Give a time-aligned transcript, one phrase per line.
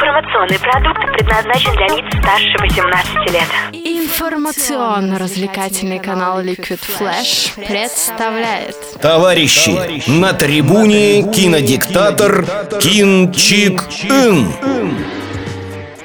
[0.00, 3.48] Информационный продукт предназначен для лиц старше 18 лет.
[3.72, 12.46] Информационно-развлекательный канал Liquid Flash представляет Товарищи, на трибуне кинодиктатор
[12.78, 14.46] Кин Чик Ин.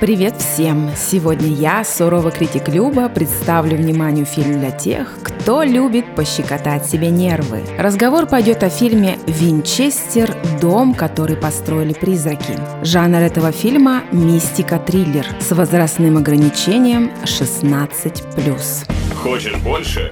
[0.04, 0.91] Привет всем!
[0.97, 7.61] Сегодня я, суровый критик Люба, представлю вниманию фильм для тех, кто любит пощекотать себе нервы.
[7.77, 10.35] Разговор пойдет о фильме «Винчестер.
[10.59, 12.59] Дом, который построили призраки».
[12.84, 19.16] Жанр этого фильма– мистика-триллер с возрастным ограничением 16+.
[19.16, 20.11] Хочешь больше?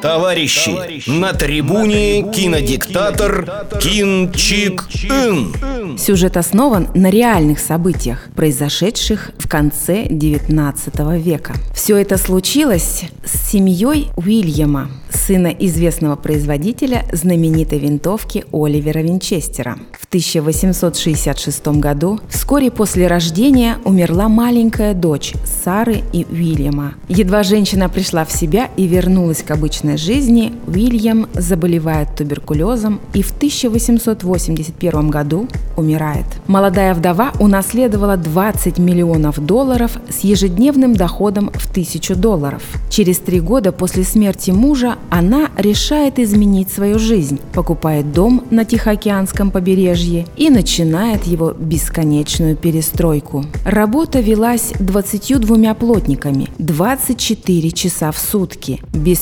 [0.00, 5.98] Товарищи, на трибуне кинодиктатор Кин Чик Ин.
[5.98, 11.54] Сюжет основан на реальных событиях, произошедших в конце 19 века.
[11.74, 19.78] Все это случилось с семьей Уильяма, сына известного производителя знаменитой винтовки Оливера Винчестера.
[19.98, 26.94] В 1866 году, вскоре после рождения, умерла маленькая дочь Сары и Уильяма.
[27.08, 33.30] Едва женщина пришла в себя и вернулась к обычной жизни, Уильям заболевает туберкулезом и в
[33.30, 36.26] 1881 году умирает.
[36.46, 42.62] Молодая вдова унаследовала 20 миллионов долларов с ежедневным доходом в 1000 долларов.
[42.90, 49.50] Через три года после смерти мужа она решает изменить свою жизнь, покупает дом на Тихоокеанском
[49.50, 53.44] побережье и начинает его бесконечную перестройку.
[53.64, 59.20] Работа велась 22 плотниками, 24 часа в сутки, без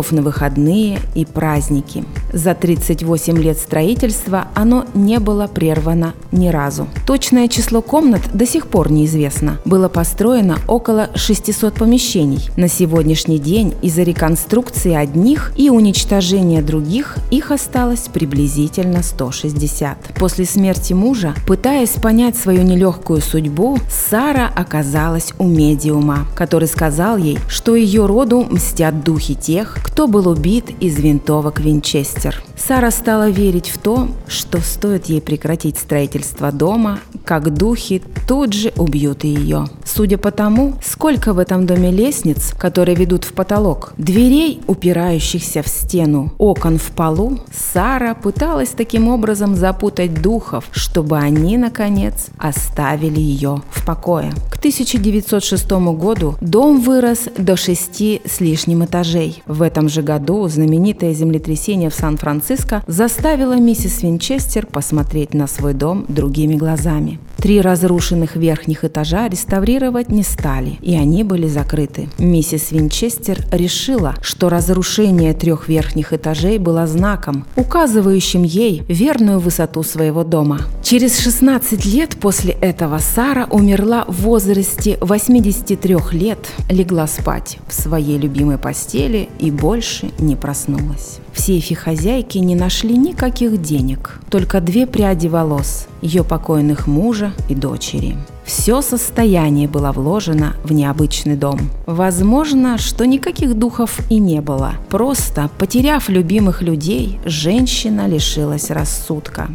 [0.00, 2.04] перерывов на выходные и праздники.
[2.32, 6.86] За 38 лет строительства оно не было прервано ни разу.
[7.06, 9.58] Точное число комнат до сих пор неизвестно.
[9.64, 12.48] Было построено около 600 помещений.
[12.56, 19.96] На сегодняшний день из-за реконструкции одних и уничтожения других их осталось приблизительно 160.
[20.14, 27.38] После смерти мужа, пытаясь понять свою нелегкую судьбу, Сара оказалась у медиума, который сказал ей,
[27.48, 32.42] что ее роду мстят духи тех, кто был убит из винтовок Винчестер.
[32.56, 38.72] Сара стала верить в то, что стоит ей прекратить строительство дома, как духи тут же
[38.76, 39.66] убьют ее.
[39.84, 45.68] Судя по тому, сколько в этом доме лестниц, которые ведут в потолок, дверей, упирающихся в
[45.68, 53.62] стену, окон в полу, Сара пыталась таким образом запутать духов, чтобы они, наконец, оставили ее
[53.70, 54.32] в покое.
[54.50, 59.42] К 1906 году дом вырос до шести с лишним этажей.
[59.46, 66.06] В этом же году знаменитое землетрясение в Сан-Франциско заставило миссис Винчестер посмотреть на свой дом
[66.08, 67.18] другими глазами.
[67.36, 72.08] Три разрушенных верхних этажа реставрировать не стали, и они были закрыты.
[72.18, 80.22] Миссис Винчестер решила, что разрушение трех верхних этажей было знаком, указывающим ей верную высоту своего
[80.22, 80.60] дома.
[80.90, 88.18] Через 16 лет после этого Сара умерла в возрасте 83 лет, легла спать в своей
[88.18, 91.20] любимой постели и больше не проснулась.
[91.32, 97.54] В сейфе хозяйки не нашли никаких денег, только две пряди волос ее покойных мужа и
[97.54, 98.16] дочери.
[98.44, 101.60] Все состояние было вложено в необычный дом.
[101.86, 104.72] Возможно, что никаких духов и не было.
[104.88, 109.50] Просто, потеряв любимых людей, женщина лишилась рассудка.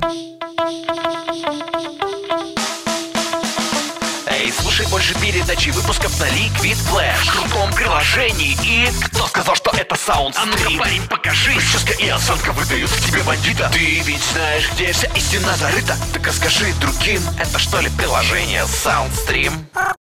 [4.45, 8.55] Эй, слушай больше передачи выпусков на Liquid Flash в крутом приложении.
[8.63, 10.35] И кто сказал, что это саунд?
[10.37, 11.55] А ну-ка, парень, покажи.
[11.55, 13.71] Прическа и осанка выдают в тебе бандита.
[13.73, 15.97] Ты ведь знаешь, где вся истина зарыта.
[16.13, 19.51] Так расскажи другим, это что ли приложение Soundstream?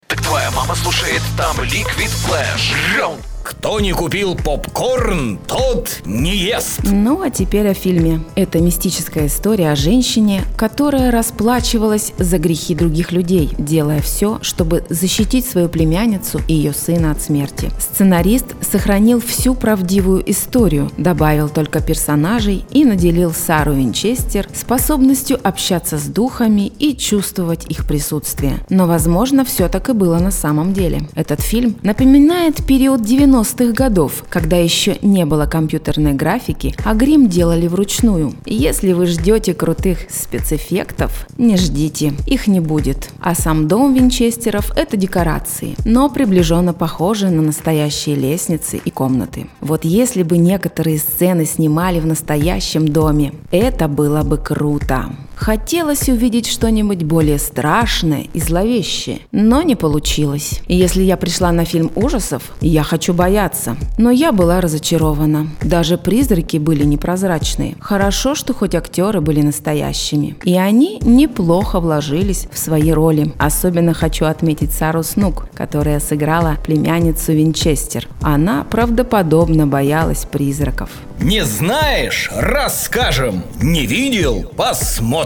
[0.07, 2.97] Так твоя мама слушает там Liquid Flash.
[2.97, 3.23] Раунд.
[3.43, 6.81] Кто не купил попкорн, тот не ест.
[6.85, 8.21] Ну а теперь о фильме.
[8.35, 15.47] Это мистическая история о женщине, которая расплачивалась за грехи других людей, делая все, чтобы защитить
[15.47, 17.71] свою племянницу и ее сына от смерти.
[17.79, 26.05] Сценарист сохранил всю правдивую историю, добавил только персонажей и наделил Сару Винчестер способностью общаться с
[26.05, 28.59] духами и чувствовать их присутствие.
[28.69, 31.03] Но, возможно, все так и было на самом деле.
[31.15, 37.29] Этот фильм напоминает период 90 90-х годов, когда еще не было компьютерной графики, а грим
[37.29, 38.35] делали вручную.
[38.45, 43.11] Если вы ждете крутых спецэффектов, не ждите, их не будет.
[43.21, 49.49] А сам дом Винчестеров– это декорации, но приближенно похожи на настоящие лестницы и комнаты.
[49.61, 55.11] Вот если бы некоторые сцены снимали в настоящем доме, это было бы круто.
[55.41, 60.61] Хотелось увидеть что-нибудь более страшное и зловещее, но не получилось.
[60.69, 63.75] Если я пришла на фильм ужасов, я хочу бояться.
[63.97, 65.49] Но я была разочарована.
[65.63, 67.77] Даже призраки были непрозрачные.
[67.81, 70.37] Хорошо, что хоть актеры были настоящими.
[70.45, 73.33] И они неплохо вложились в свои роли.
[73.39, 78.09] Особенно хочу отметить Сару Снук, которая сыграла племянницу Винчестер.
[78.21, 80.91] Она правдоподобно боялась призраков.
[81.21, 82.31] Не знаешь?
[82.35, 83.45] Расскажем.
[83.61, 84.51] Не видел?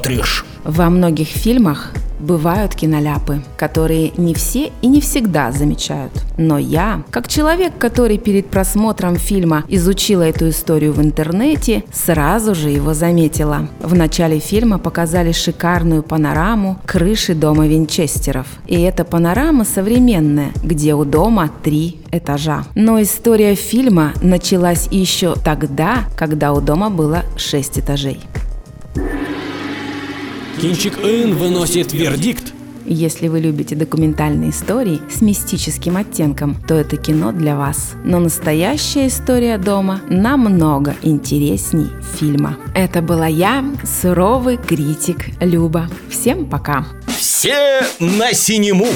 [0.05, 0.45] Посмотришь.
[0.65, 6.13] Во многих фильмах бывают киноляпы, которые не все и не всегда замечают.
[6.37, 12.69] Но я, как человек, который перед просмотром фильма изучила эту историю в интернете, сразу же
[12.69, 13.69] его заметила.
[13.81, 18.47] В начале фильма показали шикарную панораму крыши дома Винчестеров.
[18.67, 22.65] И эта панорама современная, где у дома три этажа.
[22.75, 28.21] Но история фильма началась еще тогда, когда у дома было шесть этажей.
[30.65, 32.55] Кинчик Ин выносит вердикт.
[32.87, 37.93] Если вы любите документальные истории с мистическим оттенком, то это кино для вас.
[38.03, 41.89] Но настоящая история дома намного интересней
[42.19, 42.57] фильма.
[42.75, 45.91] Это была я, суровый критик Люба.
[46.09, 46.87] Всем пока!
[47.09, 48.87] Все на синему.